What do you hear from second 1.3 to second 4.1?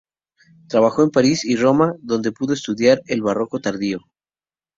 y Roma, donde pudo estudiar el barroco tardío.